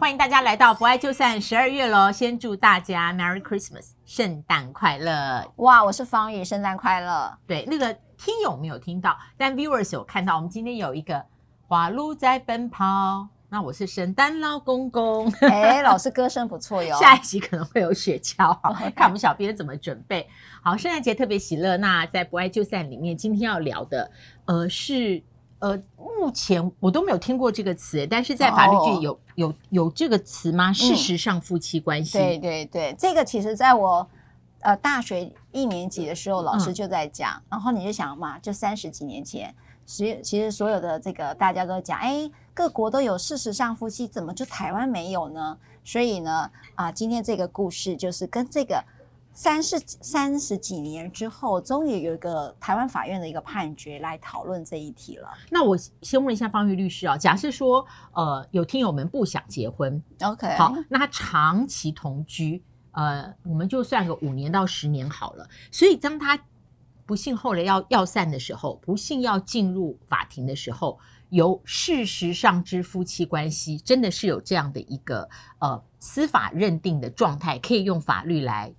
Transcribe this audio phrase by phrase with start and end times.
[0.00, 5.52] 欢迎大家来到不爱就散十二月喽，先祝大家 Merry Christmas，圣诞快乐！
[5.56, 7.36] 哇，我是方宇，圣诞快乐！
[7.48, 11.24] 对，那个听友没有听到，但 Viewers 有看到，我们今天有一个
[11.66, 13.26] 花鹿在奔跑。
[13.50, 16.94] 那我是圣诞老公公，哎，老师歌声不错哟。
[17.00, 18.56] 下一集可能会有雪橇，
[18.94, 20.28] 看我们小编怎么准备。
[20.62, 21.76] 好，圣诞节特别喜乐。
[21.78, 24.12] 那在不爱就散里面，今天要聊的，
[24.44, 25.22] 呃，是
[25.58, 30.72] 呃，目前我都没有听过这个词，但是在法律界有、哦、有有这个词吗？
[30.72, 32.18] 事实上，夫妻关系。
[32.18, 34.06] 嗯、对对对，这个其实在我
[34.60, 37.32] 呃大学一年级的时候，老师就在讲。
[37.34, 42.30] 嗯、然后你就想嘛，就三十几年前，其实其实所有的这个大家都讲，哎。
[42.54, 45.56] 各国都有事实上夫妻，怎么就台湾没有呢？
[45.84, 48.82] 所以呢，啊，今天这个故事就是跟这个
[49.38, 55.28] 三十三十几年之后，终于有一个台湾法院的一个判决来讨论这一题了。
[55.48, 65.48] 那我先问一下方玉律师啊，假设说，呃，有听友们不想结婚，OK，好，那他长期同居，呃，我们就算个五年到十年好了。
[65.70, 66.36] 所以当他
[67.06, 70.98] 不幸后来要要散的时候，不幸要进入法庭的时候。
[71.30, 78.74] 由事实上之夫妻关系，真的是有这样的一个呃司法认定的状态，可以用法律来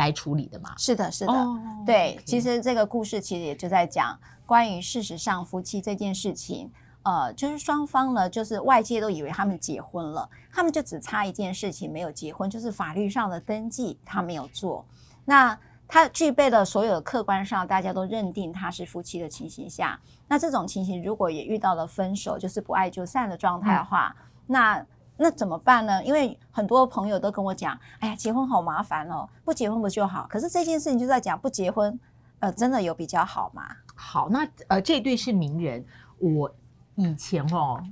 [0.00, 0.74] 来处理的嘛？
[0.76, 2.18] 是的，是的，哦、对。
[2.18, 2.24] Okay.
[2.24, 6.70] 其实这个故事其实也就在讲关于事实上夫妻这件事情。
[7.02, 14.84] 呃，就是双方呢，就是外界都以为他们结婚了，他们就只差一件事情没有结婚，就是法律上的登记他没有做。
[15.24, 19.98] 那他具备了所有的客观上大家都认定他是夫妻的情形下，
[20.28, 24.86] 那这种情形如果也遇到了分手，就是不爱就散的状态的话，嗯、那
[25.22, 26.02] 那怎么办呢？
[26.02, 30.26] 因为很多朋友都跟我讲，哎呀，结婚好麻烦哦，不结婚不就好？
[30.30, 32.00] 可是这件事情就在讲不结婚，
[32.38, 33.62] 呃，真的有比较好吗？
[33.94, 35.84] 好，那呃，这对是名人，
[36.18, 36.50] 我
[36.94, 37.84] 以前哦，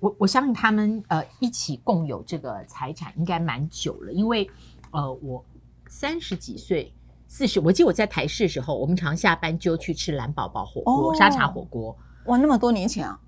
[0.00, 4.50] 我我相信他们呃一起共有这个财产应该蛮久了，因为
[4.90, 5.42] 呃我
[5.88, 6.92] 三十几岁。
[7.28, 11.94] 四十，我记得我在台视的时候，我们常下班就去吃蓝宝宝火锅、哦、沙茶火锅。
[12.26, 13.18] 哇，那么多年前啊！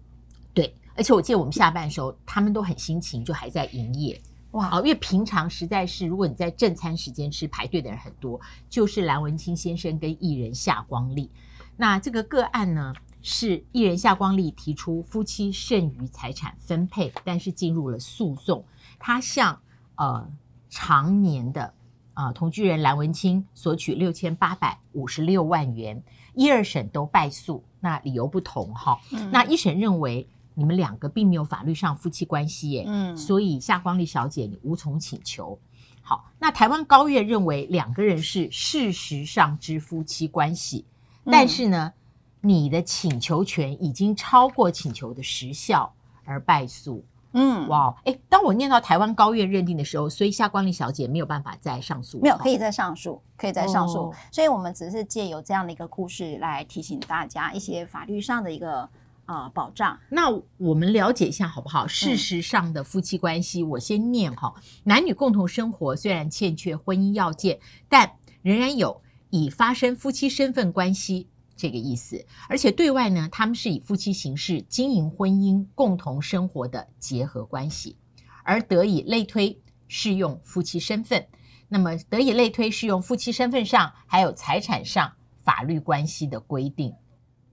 [0.99, 4.21] 对，而且我记得我们下班的时候，他们都很辛勤，就还在营业。
[4.51, 8.41] 哇，因为平常实在是，如果你在正餐时间吃，排队的人很多。
[8.69, 11.31] 就是蓝文清先生跟艺人夏光利，
[11.77, 12.93] 那这个个案呢，
[13.23, 18.65] 是艺人夏光利提出夫妻剩余财产分配，但是进入了诉讼，
[18.99, 19.61] 他向
[19.97, 20.29] 呃
[20.69, 21.75] 常年的。
[22.15, 26.03] 啊，同居人蓝文清索取六千八百五十六万元，
[26.35, 28.99] 一二审都败诉，那理由不同哈。
[29.13, 30.27] 嗯、那一审认为
[30.59, 35.57] 你们两个并没有法律上夫妻关系耶，嗯，所以夏光丽小姐你无从请求。
[36.03, 40.85] 好，那台湾高院认为两个人是事实上之夫妻关系，
[41.25, 41.93] 嗯、但是呢，
[42.41, 47.05] 你的请求权已经超过请求的时效而败诉。
[47.35, 53.99] 嗯，哇，哎，当我念到台湾高院认定的时候，所以夏光丽小姐没有办法再上诉，没有，可以再上诉，可以再上诉。
[53.99, 58.89] 哦、所以我们只是借由这样的一个故事来提醒大家一些法律上的一个啊、
[59.29, 60.01] 呃、保障。
[60.11, 61.87] 那我们了解一下好不好？
[61.87, 71.29] 事实上的夫妻关系，嗯、我先念哈，男女共同生活虽然欠缺婚姻要件，但仍然有已发生夫妻身份关系。
[71.61, 77.97] 这个意思，而且对外呢，他们是以夫妻形式经营婚姻、共同生活的结合关系，
[78.45, 81.27] 而得以类推适用夫妻身份。
[81.69, 85.13] 那么得以类推适用夫妻身份上还有财产上
[85.43, 86.95] 法律关系的规定。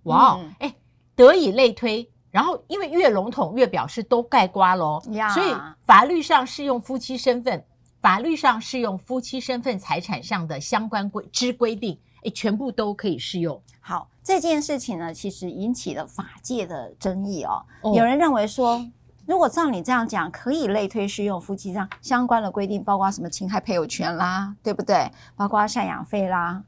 [0.03, 0.73] 哇，哎、嗯，
[1.15, 5.55] 得以类推，然后因为越笼统越表示都盖瓜喽，呀所以
[5.85, 7.63] 法律上适用夫妻身份，
[8.01, 11.97] 法律上适用夫妻身份财产上的相关规之规定。
[12.33, 13.61] 全部都可以适用。
[13.79, 17.63] 好，这件事情呢，其实引起了法界的争议哦。
[17.81, 18.83] 哦，有人认为说，
[19.27, 25.07] 如果照你这样讲，可以类推适用夫妻上相关的规定，包括什么侵害配偶权啦，对不对？
[25.35, 26.63] 包括赡养费啦，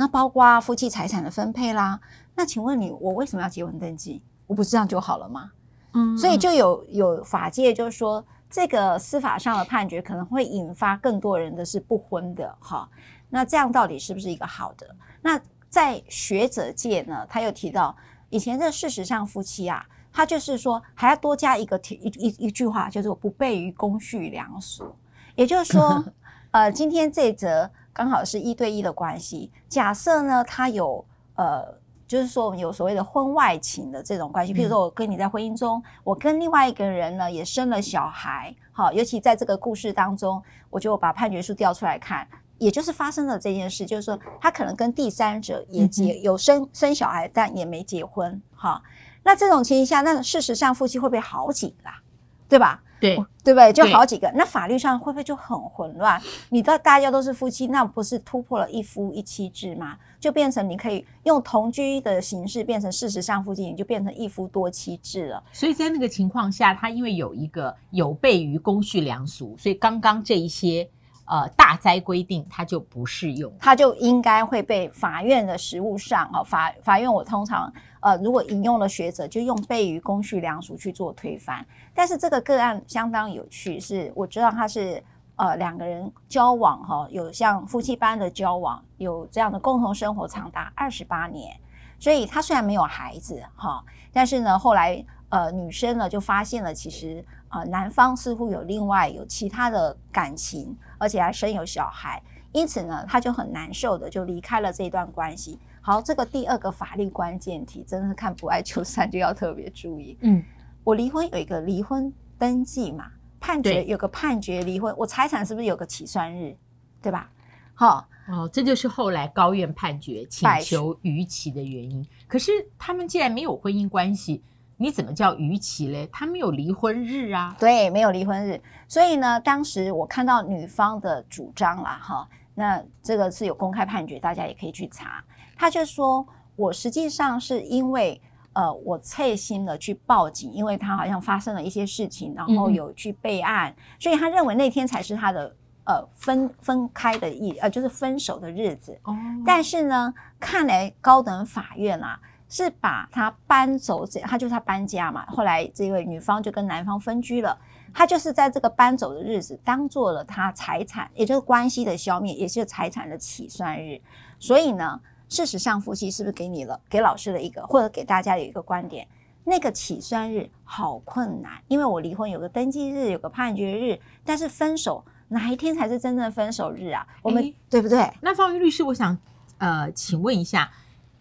[0.00, 2.00] 那包括夫妻财产的分配啦。
[2.34, 4.22] 那请问你，我为什么要结婚登记？
[4.46, 5.50] 我不是这样就好了吗？
[5.92, 12.88] 嗯，所以就有有法界就是说，这个司法上的判决可能会引发更多人的是不婚的哈。
[13.28, 14.86] 那这样到底是不是一个好的？
[15.20, 15.38] 那
[15.68, 17.94] 在学者界呢，他又提到
[18.30, 24.96] 以前这事实上夫妻啊，他就是说还要多加一个一一一句话，就是不悖于公序良俗。
[25.34, 26.02] 也就是说，
[26.52, 27.70] 呃，今天这则
[28.00, 29.52] 刚好是一对一的关系。
[29.68, 31.04] 假设呢，他有
[31.34, 31.62] 呃，
[32.06, 42.26] 就是说我们有所谓的婚外情的这种关系，譬如说我跟你在婚姻中，我跟另外一个人呢也生了小孩，好，尤其在这个故事当中，我就把判决书调出来看。
[42.56, 48.82] 也就是发生了这件事，就是说他可能跟第三者也结有生生小孩，但也没结婚哈。
[49.22, 52.00] 那这种情形下，那事实上夫妻会不会好几个啊？
[52.48, 52.82] 对吧？
[53.00, 53.72] 对对不对？
[53.72, 56.20] 就好几个，那法律上会不会就很混乱？
[56.50, 59.96] 你的大家都是夫妻，那不是突破了一夫一妻制吗？
[60.20, 65.42] 就变成你可以用同居的形式变成事实上夫妻，你就变成一夫多妻制了。
[65.50, 70.86] 所以在那个情况下，他因为有一个有悖于公序良俗，所以刚刚这一些
[71.24, 81.64] 呃大灾规定，它就不适用，它就应该会被法院的实务上哦，法法院我通常呃如果引用了学者，就用悖于公序良俗去做推翻。
[81.94, 85.02] 但是这个个案相当有趣，是我知道他是。
[85.36, 91.58] 呃，两个人交往哈，有像夫妻般的交往，有这样的共同生活长达二十八年。
[91.98, 93.82] 所以他虽然没有孩子哈，
[94.12, 105.58] 但是呢，后来呃，女生呢就发现了，其实呃，男方似乎有另外有其他的感情，而且还生有小孩，因此呢，他就很难受的就离开了这段关系。
[105.80, 110.16] 好，这个第二个法律关键题，真的是看不爱就散就要特别注意。
[110.20, 110.42] 嗯，
[110.84, 113.06] 我离婚有一个离婚登记嘛。
[113.42, 116.54] 判决有个判决离婚，我财产是不是有个起算日，
[117.00, 117.30] 对吧？
[117.72, 122.06] 好哦，这就是后来高院判决请求逾期的原因。
[122.28, 124.42] 可是他们既然没有婚姻关系，
[124.76, 126.06] 你怎么叫逾期嘞？
[126.12, 127.56] 他没有离婚日啊。
[127.58, 128.60] 对，没有离婚日。
[128.86, 135.24] 所以呢，当时我看到女方的主张啦，哈，那这个是有公开判决，大家也可以去查。
[135.60, 136.26] 他就说
[136.56, 138.20] 我实际上是因为。
[138.52, 145.54] 呃，我切心的去报警，因为他好像发生了一些事情，然后有去备案，嗯、所以他认为那天才是他的
[145.84, 148.98] 呃分分开的意呃就是分手的日子。
[149.04, 149.16] 哦，
[149.46, 152.18] 但是呢，看来高等法院啊
[152.48, 155.24] 是把他搬走，这他就是他搬家嘛。
[155.26, 157.56] 后来这位女方就跟男方分居了，
[157.94, 164.00] 他就是在这个搬走的日子当做了他财产，也就是关系的消灭，也就是财产的起算日。
[164.40, 165.00] 所以呢。
[165.30, 169.06] 事实上，夫妻是不是给你了，给老师的一个，或者给大家有一个观点？
[169.44, 177.06] 那个起算日好困难，因为我离婚有个登记日，有个判决日，但是分手哪一天才是真正的分手日啊？
[177.22, 178.12] 我们对不对？
[178.20, 179.16] 那方瑜律师，我想
[179.58, 180.70] 呃，请问一下，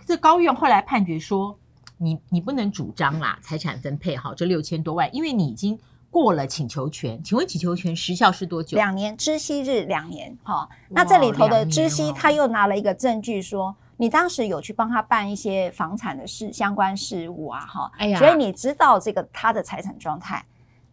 [0.06, 1.58] 这高院后来判决说，
[1.98, 5.80] 你你不能主张啦，财产分配好这六千多万，因为你已经
[6.10, 7.24] 过了请求权。
[7.24, 8.76] 请问请求权时效是多久？
[8.76, 10.38] 两年，知悉日两年。
[10.44, 13.76] 好，那这里头的知悉，他又拿了一个证据说。
[14.02, 20.42] 你当时有去帮他办一些房产的事相关事务啊，哈，哎呀，所以你知道这个他的财产状态，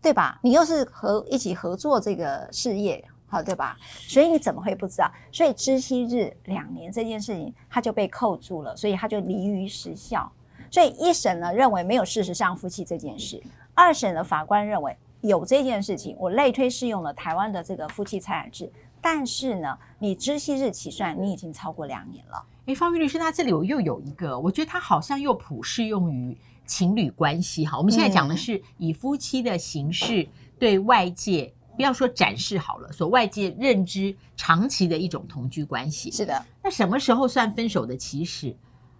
[0.02, 0.40] 对吧？
[0.42, 3.76] 你又是合一起合作这个事业，好，对吧？
[4.08, 5.08] 所以你怎么会不知道？
[5.30, 10.28] 所以知悉日两年这件事情，他就被扣住了，所以他就离于时效。
[10.68, 13.40] 所以一审呢认为没有事实上夫妻这件事，
[13.72, 18.68] 二审的法官认为有这件事情，我类推适用了台湾的这个夫妻财产制，
[19.08, 22.44] 但是呢，你知悉日起算，你已经超过两年了。
[22.66, 26.36] 哎，方玉律师，他这里我又有一个，我觉得他好像又普适用于
[26.66, 27.64] 情侣关系。
[27.64, 36.10] 哈，我们现在讲的是以夫妻的形式对外界，不要说展示好了，所外界认知长期的一种同居关系。
[36.10, 38.56] 是的，那什么时候算分手的起始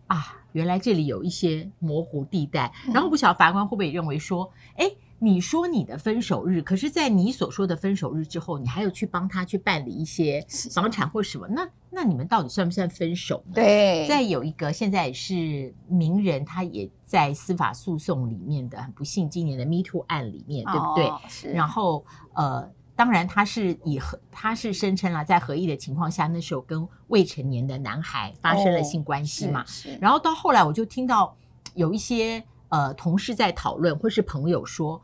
[0.06, 0.36] 啊？
[0.52, 2.72] 原来这里有一些模糊地带。
[2.94, 4.88] 然后不晓得法官会不会认为说，哎。
[5.18, 11.48] 你说你的分手日，可是，在你所说的分手日之后，你还有去帮他去办理一些房产或什么？
[11.48, 13.54] 那那你们到底算不算分手呢？
[13.54, 14.06] 对。
[14.06, 21.06] 再有一个，现在也是名人，他也在司法诉讼里面的，很不幸，今年的 Me Too 案里面，对不对？
[21.06, 21.50] 哦、是。
[21.50, 22.04] 然后，
[22.34, 29.64] 呃，当然他是以和他是声称了，在合意的情况下，那时候跟未成年的男孩发生了性关系嘛。
[29.64, 29.96] 是。
[29.98, 31.34] 然后到后来，我就听到
[31.74, 32.44] 有一些。
[32.68, 35.00] 呃，同事在讨论，或是朋友说：“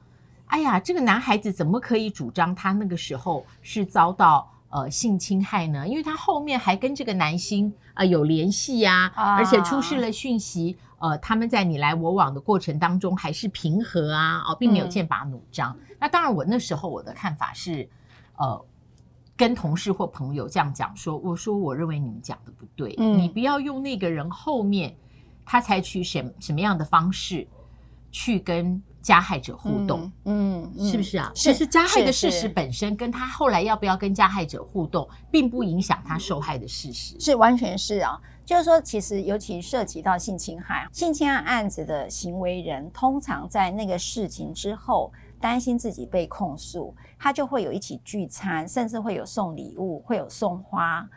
[0.47, 5.87] 哎呀，这个男孩子怎么可以主张他那个时候是遭到呃性侵害呢？
[5.87, 15.77] 因为他后面还跟这个男星呃有联系呀，而且出示了讯息，呃，他们在你来我往的过程当中还是平和啊，哦，并没有剑拔弩张。
[15.79, 17.89] 嗯、那当然，我那时候我的看法是，
[18.37, 18.65] 呃，
[19.37, 24.97] 跟同事或朋友这样讲说，我说我认为你们讲的不对，嗯、你不要用那个人后面。”
[25.45, 27.47] 他采取什什么样的方式
[28.11, 30.11] 去跟加害者互动？
[30.25, 31.33] 嗯，嗯，是不是啊？
[31.35, 37.19] 其实加害的事实本身跟他后来要不要跟加害者互动，并不影响他受害的事实。
[37.19, 51.09] 是完全是啊，就是说，其实尤其涉及到性侵害、性侵害案子的行为人，通常在那个事情之后，担心自己被控诉，他就会有一起聚餐，甚至会有送礼物，会有送花。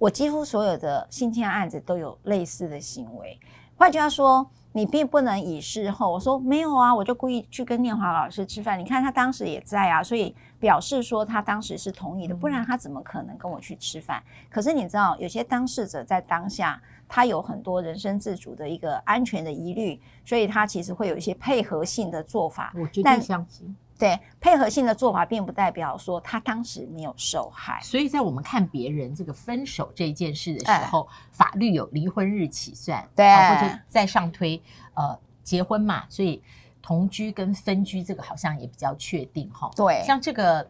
[0.00, 3.38] 我几乎所有的性侵案子都有类似的行为。
[3.76, 8.78] 换句话说，你并不能以事后我说没有啊，我就故意去跟念华老师吃饭。
[8.78, 14.22] 你看他当时也在啊，所以表示说他当时是同意的，不然他怎么可能跟我去吃饭？
[14.48, 22.72] 可是你知道，有些当事者在当下，他有很多人身自主的一个安全的疑虑，所以他其实会有一些配合性的做法。
[22.74, 23.76] 我绝对相信。
[24.00, 27.78] 对，配合性的做法并不代表说他当时没有受害。
[27.82, 34.60] 所以在我们看别人这个分手这件事的时候，哎、法律有离婚日起算，对，或者再上推，
[34.94, 36.42] 呃，结婚嘛，所以
[36.82, 39.70] 同居跟分居这个好像也比较确定哈。
[39.76, 40.68] 对，像这个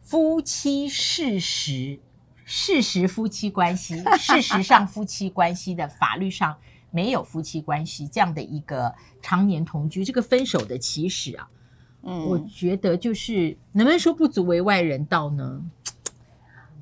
[0.00, 1.98] 夫妻事实。
[2.44, 6.54] 事实夫妻关系，事实上夫妻关系的法律上
[6.90, 8.92] 没有夫妻关系这样的一个
[9.22, 11.48] 常年同居，这个分手的起始啊，
[12.02, 15.62] 嗯，我觉得就是能不能说不足为外人道呢？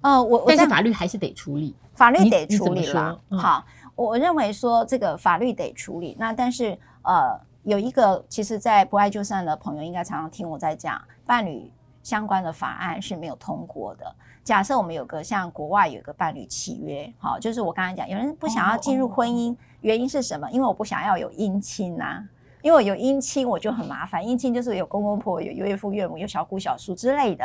[0.00, 3.20] 呃，我但是法律还是得处理，法律得处理了。
[3.28, 6.16] 嗯、好，我认为说这个法律得处理。
[6.18, 11.70] 那但是呃，有一个其实，在不爱就散的朋友应该常常听我在讲，伴侣
[12.02, 14.14] 相关的法案是没有通过的。
[14.42, 20.50] 假设我们有个像国外有一个伴侣契约，好，就是我刚才讲，有人不想要进入婚姻，原因是什么？
[20.50, 22.26] 因为我不想要有姻亲呐，
[22.62, 27.44] 因为有姻亲我就很麻烦，姻亲就是有公公婆婆、有岳父岳母、有小姑小叔之类的。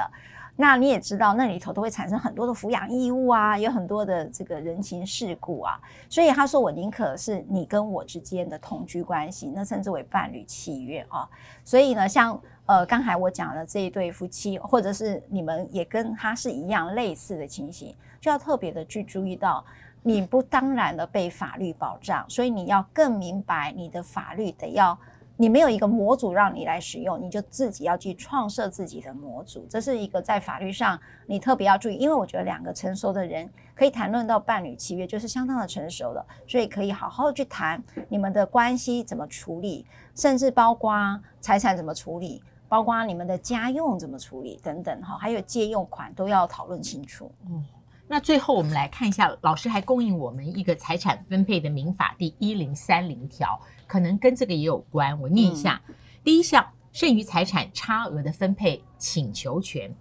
[0.58, 5.78] 那你也知道，那里头都会产生很多的抚养义务啊，有很多的这个人情世故啊。
[6.10, 11.28] 所以他说，我宁可是你跟我之间的同居关系，那称之为伴侣契约啊。
[11.64, 12.40] 所以呢，像。
[12.68, 19.64] 呃，刚才我讲的这一对夫妻，或者是你们也跟他是一样类似的情形，就要特别的去注意到，
[20.08, 24.96] 你不当然的被法律保障，所以你要更明白你的法律得要，
[25.36, 42.44] 你没有一个模组让你来使用，你就自己要去创设自己的模组，这是一个在法律上你特别要注意，因为我觉得两个成熟的人可以谈论到伴侣契约，就是相当的成熟的，所以可以好好去谈你们的关系怎么处理，甚至包括财产怎么处理。
[42.68, 47.32] 包括你们的家用怎么处理等等哈，还有借用款都要讨论清楚。
[47.48, 47.64] 嗯，
[48.08, 55.20] 那最后我们来看一下，老师还供应我们一个财产分配的民法第一零三零条，可能跟这个也有关。
[55.20, 59.94] 我念一下：嗯、第一项，剩余财产差额的分配请求权，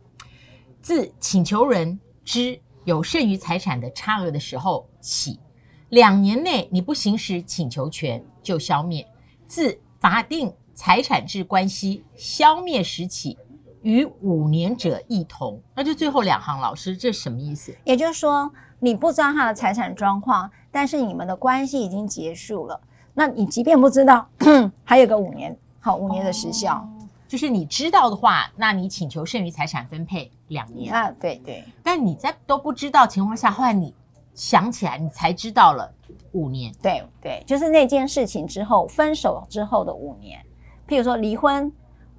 [0.83, 5.41] 自请求人知有剩余财产的差额的时候起，
[5.89, 9.07] 两年内你不行使请求权就消灭。
[9.47, 13.39] 自法定财产制关系消灭时起，
[13.85, 15.61] 与五年者一同。
[15.75, 17.73] 那就最后两行，老师，这是什么意思？
[17.85, 18.51] 也就是说，
[18.81, 22.81] 你不知道他的财产状况，但是你们的关系已经结束了。
[23.13, 24.27] 那你即便不知道，
[24.83, 26.75] 还有个五年，好，五年的时效。
[26.75, 26.89] 哦，
[27.29, 31.63] 就是你知道的话，那你请求剩余财产分配两年啊，对对。
[31.83, 33.95] 但你在都不知道情况下，后来你
[34.35, 35.93] 想起来，你才知道了
[36.33, 36.73] 五年。
[36.83, 40.45] 对对，就是那件事情之后，分手之后的五年。
[40.89, 41.73] 譬如说离婚，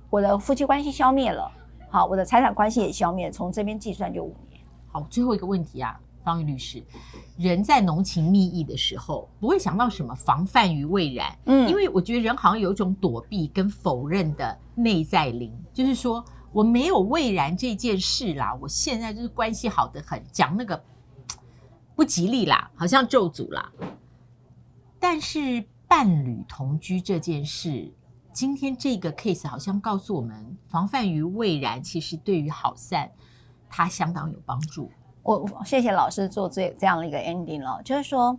[0.10, 1.52] 我的夫妻关系消灭了，
[1.90, 4.62] 好，我的财产关系也消灭了，从这边计算就五年。
[4.88, 6.82] 好，最后一个问题啊，方玉律师，
[7.38, 20.82] 人在浓情蜜意的时候，不会想到什么防范于未然，嗯，因为我觉得人好像有一种躲避跟否认的内在灵，就是说我没有未然这件事啦，我现在就是关系好的很，讲那个
[21.96, 23.72] 不吉利啦，好像咒诅啦，
[25.00, 27.92] 但是伴侣同居这件事。
[28.36, 33.10] 今天这个 case 好像告诉我们，防范于未然，其实对于好散，
[33.70, 34.92] 它相当有帮助。
[35.24, 38.38] 我谢谢老师做这这样的一个 ending 了，就是说，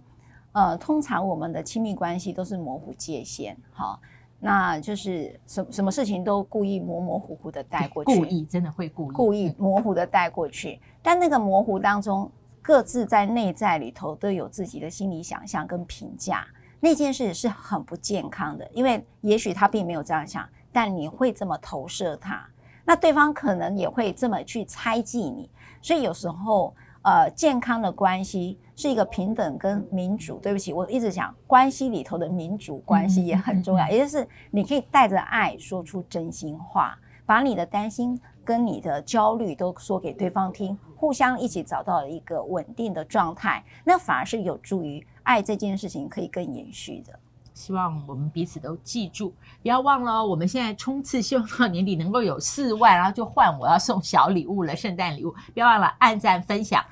[0.53, 3.99] 呃，通常我们的亲密关系都是模糊界限，好，
[4.39, 16.47] 那就是什什么事情都故意模模糊糊的带过去，故意真的会故意故意模糊的带过去，但那个模糊当中，各自在内在里头都有自己的心理想象跟评价。
[16.79, 22.47] 那件事是很不健康的，因为也许他并没有这样想，但你会这么投射他，
[22.85, 25.51] 那对方可能也会这么去猜忌你。
[25.81, 30.39] 所以有时候，呃，健康的关系是一个平等跟民主。
[30.39, 45.05] 对不起，我一直讲关系里头的民主关系也很重要，也就是你可以带着爱说出真心话，把你的担心跟你的焦虑都说给对方听，互相一起找到一个稳定的状态，那反而是有助于。
[45.27, 47.19] 爱这件事情可以更延续的，
[47.53, 56.85] 希望我们彼此都记住，不要忘了哦，我们现在冲刺，希望到年底能够有四万，然后就换我要送小礼物了，圣诞礼物，不要忘了按赞分享，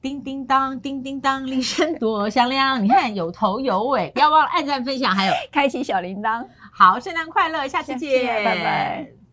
[0.00, 6.46] 叮叮当，叮叮当，铃声多响亮，你看有头有尾，不要忘了按赞分享，还有开启小铃铛。
[6.72, 9.23] 好，圣诞快乐，下次见，拜拜。